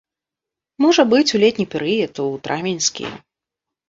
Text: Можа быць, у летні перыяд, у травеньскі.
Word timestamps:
Можа 0.83 1.03
быць, 1.11 1.33
у 1.37 1.41
летні 1.43 1.65
перыяд, 1.73 2.21
у 2.23 2.39
травеньскі. 2.47 3.05